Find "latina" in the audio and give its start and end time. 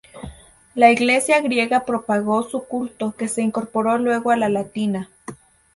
4.49-5.11